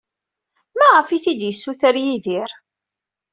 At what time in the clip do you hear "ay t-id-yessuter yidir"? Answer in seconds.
1.09-2.51